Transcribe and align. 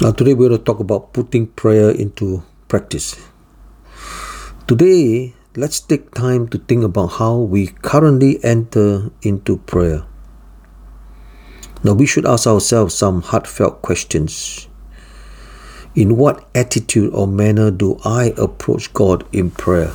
Now, 0.00 0.12
today 0.12 0.32
we're 0.32 0.48
going 0.48 0.60
to 0.60 0.64
talk 0.64 0.78
about 0.78 1.12
putting 1.12 1.48
prayer 1.58 1.90
into 1.90 2.44
practice. 2.68 3.18
Today, 4.68 5.34
let's 5.56 5.80
take 5.80 6.14
time 6.14 6.46
to 6.50 6.58
think 6.58 6.84
about 6.84 7.18
how 7.18 7.34
we 7.38 7.74
currently 7.82 8.38
enter 8.44 9.10
into 9.22 9.58
prayer. 9.58 10.06
Now, 11.82 11.94
we 11.94 12.06
should 12.06 12.26
ask 12.26 12.46
ourselves 12.46 12.94
some 12.94 13.22
heartfelt 13.22 13.82
questions. 13.82 14.68
In 15.96 16.16
what 16.16 16.46
attitude 16.54 17.12
or 17.12 17.26
manner 17.26 17.72
do 17.72 17.98
I 18.04 18.32
approach 18.38 18.94
God 18.94 19.26
in 19.34 19.50
prayer? 19.50 19.90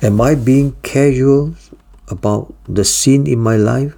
Am 0.00 0.18
I 0.18 0.34
being 0.34 0.72
casual 0.80 1.56
about 2.08 2.54
the 2.64 2.86
sin 2.86 3.26
in 3.26 3.38
my 3.38 3.56
life 3.56 3.94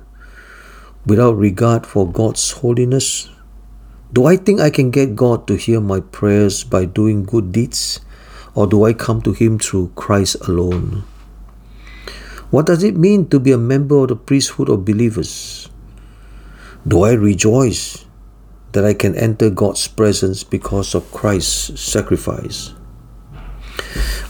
without 1.07 1.39
regard 1.39 1.87
for 1.87 2.11
God's 2.11 2.51
holiness? 2.51 3.29
Do 4.13 4.27
I 4.27 4.37
think 4.37 4.59
I 4.59 4.71
can 4.71 4.91
get 4.91 5.15
God 5.15 5.47
to 5.47 5.55
hear 5.55 5.81
my 5.81 6.01
prayers 6.01 6.65
by 6.65 6.85
doing 6.85 7.23
good 7.23 7.53
deeds? 7.53 8.01
Or 8.57 8.67
do 8.67 8.83
I 8.85 8.93
come 8.93 9.23
to 9.23 9.33
Him 9.33 9.59
through 9.61 9.93
Christ 9.95 10.35
alone? 10.49 11.05
What 12.51 12.67
does 12.67 12.83
it 12.83 12.97
mean 12.97 13.29
to 13.29 13.39
be 13.39 13.53
a 13.53 13.59
member 13.59 14.03
of 14.03 14.09
the 14.09 14.17
priesthood 14.17 14.69
of 14.69 14.85
believers? 14.85 15.69
Do 16.87 17.05
I 17.05 17.13
rejoice 17.13 18.05
that 18.73 18.85
I 18.85 18.95
can 18.95 19.15
enter 19.15 19.49
God's 19.49 19.87
presence 19.87 20.43
because 20.43 20.93
of 20.97 21.13
Christ's 21.13 21.81
sacrifice? 21.81 22.75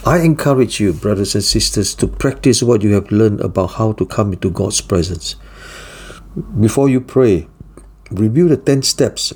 I 0.05 0.21
encourage 0.21 0.79
you, 0.81 0.93
brothers 0.93 1.35
and 1.35 1.45
sisters, 1.45 1.95
to 1.97 2.07
practice 2.07 2.63
what 2.63 2.83
you 2.83 2.93
have 2.93 3.11
learned 3.11 3.41
about 3.41 3.81
how 3.81 3.93
to 3.93 4.05
come 4.05 4.35
into 4.35 4.51
God's 4.51 4.83
presence. 4.83 5.37
Before 6.61 6.91
you 6.91 7.01
pray, 7.01 7.49
review 8.11 8.49
the 8.49 8.59
10 8.59 8.83
steps 8.83 9.33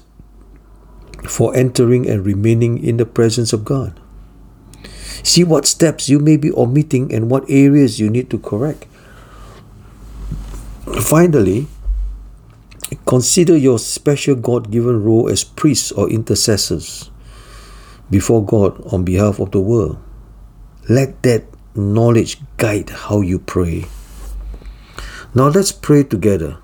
for 1.26 1.54
entering 1.56 2.08
and 2.08 2.24
remaining 2.24 2.82
in 2.82 2.96
the 2.96 3.06
presence 3.06 3.52
of 3.52 3.64
God. 3.64 3.98
See 5.22 5.44
what 5.44 5.66
steps 5.66 6.08
you 6.08 6.18
may 6.18 6.36
be 6.36 6.52
omitting 6.52 7.12
and 7.12 7.30
what 7.30 7.48
areas 7.48 7.98
you 7.98 8.10
need 8.10 8.30
to 8.30 8.38
correct. 8.38 8.86
Finally, 11.00 11.66
consider 13.06 13.56
your 13.56 13.78
special 13.78 14.34
God 14.34 14.70
given 14.70 15.02
role 15.02 15.28
as 15.28 15.42
priests 15.42 15.92
or 15.92 16.10
intercessors 16.10 17.10
before 18.10 18.44
God 18.44 18.80
on 18.92 19.04
behalf 19.04 19.40
of 19.40 19.50
the 19.50 19.60
world. 19.60 19.98
Let 20.88 21.22
that 21.22 21.44
knowledge 21.74 22.38
guide 22.58 22.90
how 22.90 23.22
you 23.22 23.38
pray. 23.38 23.86
Now 25.34 25.48
let's 25.48 25.72
pray 25.72 26.04
together. 26.04 26.58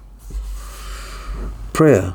Prayer 1.73 2.15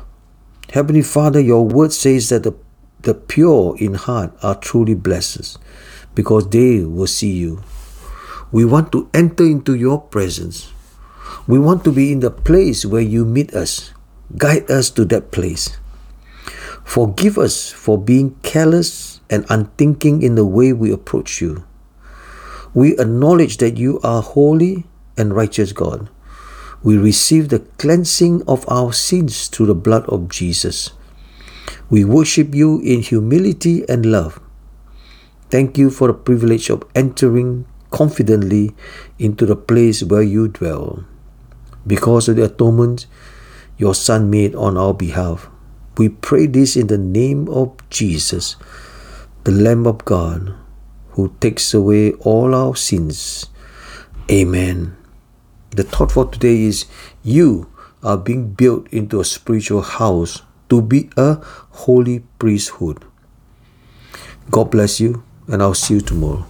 Heavenly 0.76 1.00
Father, 1.00 1.40
your 1.40 1.64
word 1.64 1.90
says 1.90 2.28
that 2.28 2.42
the, 2.42 2.52
the 3.00 3.14
pure 3.14 3.74
in 3.78 3.94
heart 3.94 4.36
are 4.42 4.54
truly 4.54 4.92
blessed 4.92 5.56
because 6.14 6.50
they 6.50 6.84
will 6.84 7.06
see 7.06 7.32
you. 7.32 7.62
We 8.52 8.66
want 8.66 8.92
to 8.92 9.08
enter 9.14 9.44
into 9.44 9.74
your 9.74 10.02
presence. 10.02 10.70
We 11.48 11.58
want 11.58 11.82
to 11.84 11.92
be 11.92 12.12
in 12.12 12.20
the 12.20 12.30
place 12.30 12.84
where 12.84 13.00
you 13.00 13.24
meet 13.24 13.54
us. 13.54 13.94
Guide 14.36 14.70
us 14.70 14.90
to 14.90 15.06
that 15.06 15.30
place. 15.30 15.78
Forgive 16.84 17.38
us 17.38 17.72
for 17.72 17.96
being 17.96 18.36
careless 18.42 19.22
and 19.30 19.46
unthinking 19.48 20.20
in 20.20 20.34
the 20.34 20.44
way 20.44 20.74
we 20.74 20.92
approach 20.92 21.40
you. 21.40 21.64
We 22.74 22.98
acknowledge 22.98 23.56
that 23.64 23.78
you 23.78 23.98
are 24.04 24.20
holy 24.20 24.84
and 25.16 25.34
righteous 25.34 25.72
God 25.72 26.10
we 26.86 26.96
receive 26.96 27.48
the 27.48 27.58
cleansing 27.82 28.46
of 28.46 28.64
our 28.70 28.92
sins 28.92 29.48
through 29.48 29.66
the 29.66 29.74
blood 29.74 30.06
of 30.06 30.28
Jesus. 30.28 30.92
We 31.90 32.04
worship 32.04 32.54
you 32.54 32.78
in 32.78 33.02
humility 33.02 33.82
and 33.88 34.06
love. 34.06 34.38
Thank 35.50 35.76
you 35.78 35.90
for 35.90 36.06
the 36.06 36.14
privilege 36.14 36.70
of 36.70 36.84
entering 36.94 37.66
confidently 37.90 38.70
into 39.18 39.46
the 39.46 39.56
place 39.56 40.04
where 40.04 40.22
you 40.22 40.46
dwell. 40.46 41.02
Because 41.84 42.28
of 42.28 42.36
the 42.36 42.44
atonement 42.44 43.06
your 43.76 43.96
Son 43.96 44.30
made 44.30 44.54
on 44.54 44.76
our 44.76 44.94
behalf, 44.94 45.50
we 45.98 46.08
pray 46.08 46.46
this 46.46 46.76
in 46.76 46.86
the 46.86 46.98
name 46.98 47.48
of 47.48 47.74
Jesus, 47.90 48.54
the 49.42 49.50
Lamb 49.50 49.88
of 49.88 50.04
God, 50.04 50.54
who 51.18 51.34
takes 51.40 51.74
away 51.74 52.12
all 52.22 52.54
our 52.54 52.76
sins. 52.76 53.50
Amen. 54.30 54.96
The 55.76 55.82
thought 55.84 56.12
for 56.12 56.24
today 56.24 56.62
is 56.62 56.86
you 57.22 57.70
are 58.02 58.16
being 58.16 58.54
built 58.54 58.88
into 58.90 59.20
a 59.20 59.24
spiritual 59.26 59.82
house 59.82 60.40
to 60.70 60.80
be 60.80 61.10
a 61.18 61.34
holy 61.84 62.20
priesthood. 62.38 63.04
God 64.50 64.70
bless 64.70 65.00
you, 65.00 65.22
and 65.48 65.62
I'll 65.62 65.74
see 65.74 65.94
you 65.94 66.00
tomorrow. 66.00 66.46